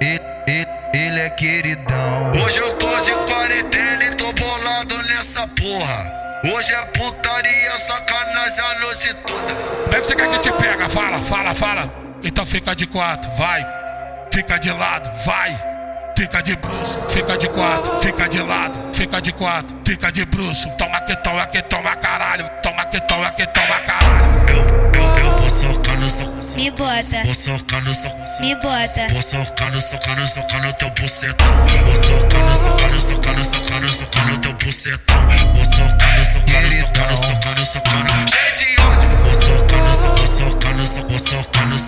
[0.00, 2.30] ele, ele, ele é queridão.
[2.32, 6.18] Hoje eu tô de quarentena e tô bolado nessa porra.
[6.44, 9.54] Hoje é putaria, sacanagem a noite toda.
[9.84, 10.88] Como é que você quer que te pega?
[10.88, 11.92] Fala, fala, fala.
[12.22, 13.66] Então fica de quatro, vai.
[14.32, 15.78] Fica de lado, vai.
[16.16, 20.68] Fica de bruxo, fica de quatro, fica de lado, fica de quatro, fica de bruxo.
[20.76, 24.87] Toma que toma que toma caralho, toma que toma que toma caralho.
[26.68, 28.40] Me bota, Vou socando, socando.
[28.40, 31.46] me bota, Vou socando, socando, socando teu bucetão.
[31.66, 35.16] Socando, socando, socando, socando, socando teu bucetão.
[35.64, 38.12] Socando, socando, socando, socando, socando.
[38.28, 39.08] Cheio de ódio.
[39.40, 41.78] Socando, socando, socando, socando, so- vou socando,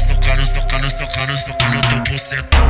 [0.00, 2.64] socando, socando, socando teu bucetão.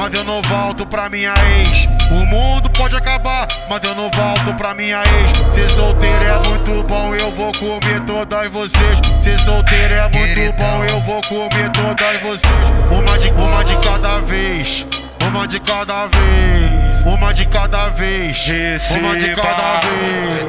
[0.00, 1.86] Mas eu não volto pra minha ex.
[2.10, 5.54] O mundo pode acabar, mas eu não volto pra minha ex.
[5.54, 8.98] Ser solteiro é muito bom, eu vou comer todas vocês.
[9.22, 12.70] Ser solteiro é muito bom, eu vou comer todas vocês.
[12.90, 14.86] Uma de, uma de cada vez.
[15.20, 17.04] Uma de cada vez.
[17.04, 18.50] Uma de cada vez.
[18.92, 20.40] Uma de cada vez.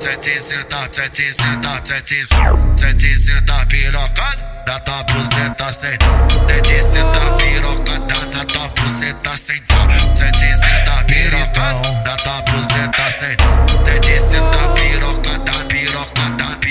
[0.00, 6.06] Sete senta, sete senta, sete senta, sete senta pirocada na tua buceta senta.
[6.48, 7.19] Sete senta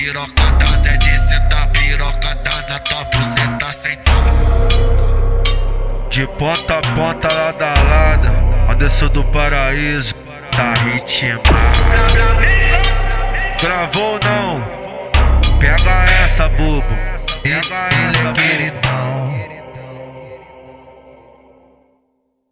[0.10, 0.66] pirocada, pirocada.
[0.84, 4.12] Sete senta pirocada na tua buceta senta.
[6.10, 7.28] De ponta a ponta,
[7.84, 8.28] lado
[8.68, 8.74] a
[9.10, 10.16] do Paraíso,
[10.52, 11.44] tá ritmado.
[13.62, 14.64] Gravou não?
[15.60, 16.84] Pega essa, bobo.
[17.44, 18.79] Pega essa, queridão.